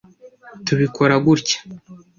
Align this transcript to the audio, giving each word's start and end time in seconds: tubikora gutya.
tubikora 0.65 1.15
gutya. 1.25 1.57